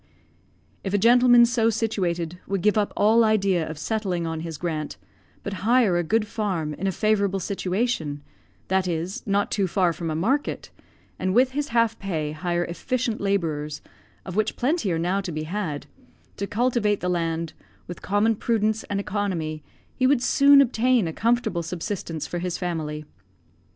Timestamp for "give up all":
2.63-3.23